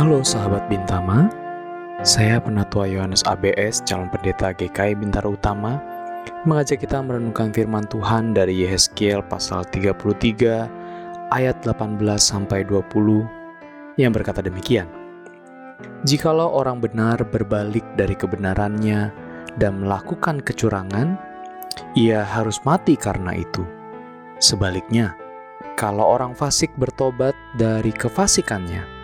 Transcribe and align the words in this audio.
Halo 0.00 0.24
sahabat 0.24 0.64
Bintama, 0.72 1.28
saya 2.00 2.40
Penatua 2.40 2.88
Yohanes 2.88 3.20
ABS, 3.28 3.84
calon 3.84 4.08
pendeta 4.08 4.48
GKI 4.56 4.96
Bintara 4.96 5.28
Utama, 5.28 5.76
mengajak 6.48 6.80
kita 6.80 7.04
merenungkan 7.04 7.52
firman 7.52 7.84
Tuhan 7.84 8.32
dari 8.32 8.64
Yehezkiel 8.64 9.20
pasal 9.28 9.60
33 9.68 11.36
ayat 11.36 11.56
18 11.60 12.00
sampai 12.16 12.64
20 12.64 14.00
yang 14.00 14.16
berkata 14.16 14.40
demikian. 14.40 14.88
Jikalau 16.08 16.48
orang 16.48 16.80
benar 16.80 17.20
berbalik 17.20 17.84
dari 18.00 18.16
kebenarannya 18.16 19.12
dan 19.60 19.84
melakukan 19.84 20.40
kecurangan, 20.40 21.20
ia 21.92 22.24
harus 22.24 22.56
mati 22.64 22.96
karena 22.96 23.36
itu. 23.36 23.68
Sebaliknya, 24.40 25.12
kalau 25.76 26.08
orang 26.16 26.32
fasik 26.32 26.72
bertobat 26.80 27.36
dari 27.60 27.92
kefasikannya, 27.92 28.99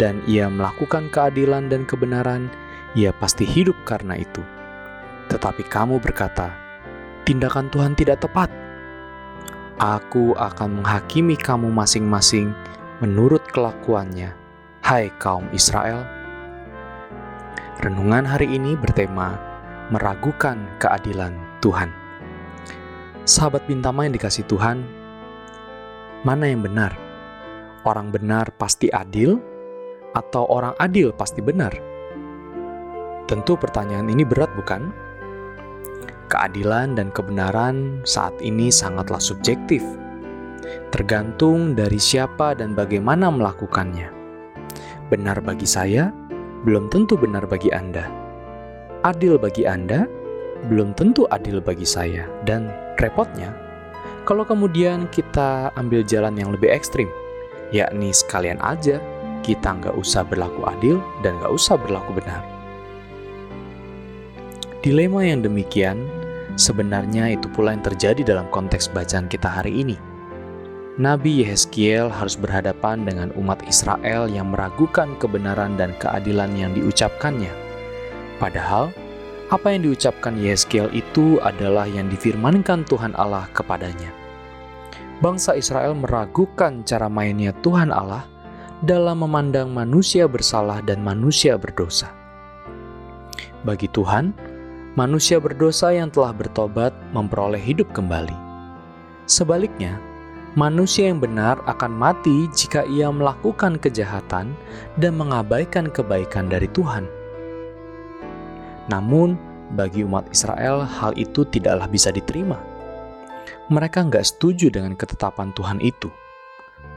dan 0.00 0.24
ia 0.24 0.48
melakukan 0.48 1.12
keadilan 1.12 1.68
dan 1.68 1.84
kebenaran, 1.84 2.48
ia 2.96 3.12
pasti 3.12 3.44
hidup 3.44 3.76
karena 3.84 4.16
itu. 4.20 4.40
Tetapi 5.28 5.64
kamu 5.68 6.00
berkata, 6.00 6.52
tindakan 7.24 7.68
Tuhan 7.72 7.92
tidak 7.96 8.24
tepat. 8.24 8.48
Aku 9.80 10.36
akan 10.36 10.80
menghakimi 10.80 11.34
kamu 11.34 11.72
masing-masing 11.72 12.54
menurut 13.02 13.42
kelakuannya, 13.50 14.36
hai 14.84 15.10
kaum 15.18 15.48
Israel. 15.50 16.04
Renungan 17.82 18.22
hari 18.22 18.46
ini 18.46 18.78
bertema 18.78 19.34
meragukan 19.90 20.60
keadilan 20.78 21.34
Tuhan. 21.58 21.90
Sahabat 23.26 23.66
Bintama 23.66 24.06
yang 24.06 24.14
dikasih 24.14 24.46
Tuhan, 24.46 24.86
mana 26.22 26.46
yang 26.46 26.62
benar? 26.62 26.94
Orang 27.82 28.14
benar 28.14 28.54
pasti 28.54 28.86
adil, 28.94 29.42
atau 30.12 30.48
orang 30.48 30.76
adil 30.80 31.12
pasti 31.12 31.40
benar? 31.44 31.72
Tentu 33.28 33.56
pertanyaan 33.56 34.12
ini 34.12 34.26
berat 34.26 34.52
bukan? 34.58 34.92
Keadilan 36.28 36.96
dan 36.96 37.12
kebenaran 37.12 38.00
saat 38.04 38.32
ini 38.40 38.72
sangatlah 38.72 39.20
subjektif. 39.20 39.84
Tergantung 40.92 41.72
dari 41.76 42.00
siapa 42.00 42.56
dan 42.56 42.72
bagaimana 42.72 43.28
melakukannya. 43.28 44.08
Benar 45.12 45.44
bagi 45.44 45.68
saya, 45.68 46.08
belum 46.64 46.88
tentu 46.88 47.20
benar 47.20 47.44
bagi 47.44 47.68
Anda. 47.68 48.08
Adil 49.04 49.36
bagi 49.36 49.68
Anda, 49.68 50.08
belum 50.70 50.94
tentu 50.96 51.28
adil 51.28 51.60
bagi 51.60 51.84
saya. 51.84 52.28
Dan 52.46 52.70
repotnya, 52.96 53.52
kalau 54.24 54.46
kemudian 54.46 55.10
kita 55.10 55.74
ambil 55.74 56.06
jalan 56.06 56.38
yang 56.38 56.54
lebih 56.54 56.70
ekstrim, 56.70 57.10
yakni 57.74 58.14
sekalian 58.14 58.62
aja 58.62 59.02
kita 59.42 59.76
nggak 59.82 59.98
usah 59.98 60.22
berlaku 60.22 60.62
adil 60.70 61.02
dan 61.20 61.36
nggak 61.42 61.52
usah 61.52 61.74
berlaku 61.76 62.16
benar. 62.16 62.40
Dilema 64.82 65.22
yang 65.22 65.46
demikian 65.46 66.06
sebenarnya 66.58 67.38
itu 67.38 67.46
pula 67.50 67.70
yang 67.70 67.86
terjadi 67.86 68.22
dalam 68.22 68.46
konteks 68.50 68.90
bacaan 68.90 69.30
kita 69.30 69.46
hari 69.46 69.82
ini. 69.82 69.96
Nabi 70.98 71.40
Yehezkiel 71.40 72.12
harus 72.12 72.36
berhadapan 72.36 73.06
dengan 73.08 73.32
umat 73.40 73.64
Israel 73.64 74.28
yang 74.28 74.52
meragukan 74.52 75.16
kebenaran 75.16 75.78
dan 75.80 75.96
keadilan 75.96 76.52
yang 76.52 76.76
diucapkannya. 76.76 77.48
Padahal, 78.36 78.92
apa 79.48 79.72
yang 79.72 79.88
diucapkan 79.88 80.36
Yehezkiel 80.36 80.92
itu 80.92 81.40
adalah 81.40 81.88
yang 81.88 82.12
difirmankan 82.12 82.84
Tuhan 82.88 83.16
Allah 83.16 83.48
kepadanya. 83.56 84.12
Bangsa 85.22 85.54
Israel 85.54 85.94
meragukan 85.94 86.82
cara 86.82 87.06
mainnya 87.06 87.54
Tuhan 87.62 87.94
Allah 87.94 88.31
dalam 88.82 89.22
memandang 89.22 89.70
manusia 89.70 90.26
bersalah 90.26 90.82
dan 90.82 90.98
manusia 91.06 91.54
berdosa. 91.54 92.10
Bagi 93.62 93.86
Tuhan, 93.94 94.34
manusia 94.98 95.38
berdosa 95.38 95.94
yang 95.94 96.10
telah 96.10 96.34
bertobat 96.34 96.90
memperoleh 97.14 97.62
hidup 97.62 97.86
kembali. 97.94 98.34
Sebaliknya, 99.30 100.02
manusia 100.58 101.06
yang 101.06 101.22
benar 101.22 101.62
akan 101.70 101.94
mati 101.94 102.50
jika 102.50 102.82
ia 102.90 103.06
melakukan 103.06 103.78
kejahatan 103.78 104.50
dan 104.98 105.12
mengabaikan 105.14 105.86
kebaikan 105.86 106.50
dari 106.50 106.66
Tuhan. 106.74 107.06
Namun, 108.90 109.38
bagi 109.78 110.02
umat 110.02 110.26
Israel, 110.34 110.82
hal 110.82 111.14
itu 111.14 111.46
tidaklah 111.46 111.86
bisa 111.86 112.10
diterima. 112.10 112.58
Mereka 113.70 114.10
nggak 114.10 114.26
setuju 114.26 114.74
dengan 114.74 114.98
ketetapan 114.98 115.54
Tuhan 115.54 115.78
itu. 115.78 116.10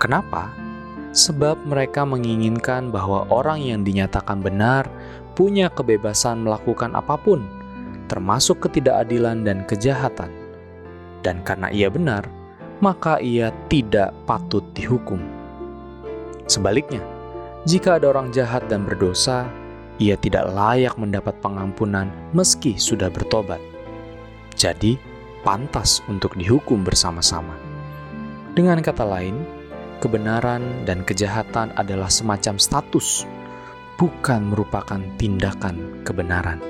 Kenapa? 0.00 0.65
Sebab 1.16 1.56
mereka 1.64 2.04
menginginkan 2.04 2.92
bahwa 2.92 3.24
orang 3.32 3.64
yang 3.64 3.80
dinyatakan 3.80 4.44
benar 4.44 4.84
punya 5.32 5.72
kebebasan 5.72 6.44
melakukan 6.44 6.92
apa 6.92 7.16
pun, 7.16 7.40
termasuk 8.12 8.68
ketidakadilan 8.68 9.40
dan 9.40 9.64
kejahatan. 9.64 10.28
Dan 11.24 11.40
karena 11.40 11.72
ia 11.72 11.88
benar, 11.88 12.28
maka 12.84 13.16
ia 13.16 13.48
tidak 13.72 14.12
patut 14.28 14.62
dihukum. 14.76 15.18
Sebaliknya, 16.44 17.00
jika 17.64 17.96
ada 17.96 18.12
orang 18.12 18.30
jahat 18.30 18.68
dan 18.68 18.84
berdosa, 18.84 19.48
ia 19.96 20.14
tidak 20.20 20.52
layak 20.52 20.94
mendapat 21.00 21.32
pengampunan 21.40 22.12
meski 22.36 22.76
sudah 22.76 23.08
bertobat. 23.08 23.58
Jadi, 24.52 25.00
pantas 25.40 26.04
untuk 26.12 26.36
dihukum 26.36 26.84
bersama-sama. 26.84 27.56
Dengan 28.52 28.80
kata 28.80 29.04
lain, 29.04 29.55
kebenaran 29.98 30.84
dan 30.84 31.02
kejahatan 31.02 31.72
adalah 31.80 32.12
semacam 32.12 32.60
status, 32.60 33.24
bukan 33.96 34.52
merupakan 34.52 35.00
tindakan 35.16 36.04
kebenaran. 36.04 36.60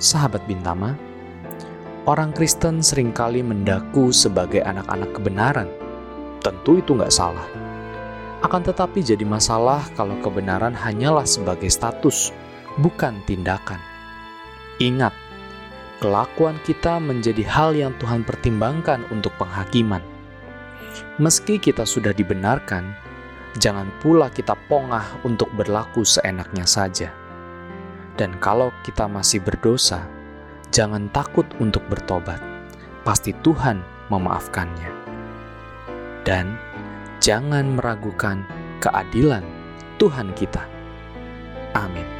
Sahabat 0.00 0.44
Bintama, 0.48 0.96
orang 2.08 2.32
Kristen 2.32 2.80
sering 2.84 3.12
kali 3.12 3.44
mendaku 3.44 4.12
sebagai 4.12 4.64
anak-anak 4.64 5.10
kebenaran. 5.16 5.68
Tentu 6.40 6.80
itu 6.80 6.96
nggak 6.96 7.12
salah. 7.12 7.44
Akan 8.40 8.64
tetapi 8.64 9.04
jadi 9.04 9.24
masalah 9.28 9.84
kalau 9.92 10.16
kebenaran 10.24 10.72
hanyalah 10.72 11.28
sebagai 11.28 11.68
status, 11.68 12.32
bukan 12.80 13.20
tindakan. 13.28 13.76
Ingat, 14.80 15.12
kelakuan 16.00 16.56
kita 16.64 16.96
menjadi 16.96 17.44
hal 17.44 17.76
yang 17.76 17.92
Tuhan 18.00 18.24
pertimbangkan 18.24 19.04
untuk 19.12 19.36
penghakiman 19.36 20.00
Meski 21.20 21.60
kita 21.60 21.84
sudah 21.84 22.14
dibenarkan, 22.14 22.94
jangan 23.58 23.90
pula 23.98 24.30
kita 24.30 24.54
pongah 24.68 25.20
untuk 25.26 25.50
berlaku 25.56 26.06
seenaknya 26.06 26.64
saja. 26.64 27.10
Dan 28.20 28.36
kalau 28.38 28.68
kita 28.84 29.08
masih 29.08 29.40
berdosa, 29.40 30.04
jangan 30.70 31.08
takut 31.10 31.48
untuk 31.58 31.80
bertobat. 31.88 32.38
Pasti 33.00 33.32
Tuhan 33.40 33.80
memaafkannya. 34.12 34.90
Dan 36.26 36.54
jangan 37.18 37.80
meragukan 37.80 38.44
keadilan 38.84 39.44
Tuhan 39.96 40.36
kita. 40.36 40.64
Amin. 41.72 42.19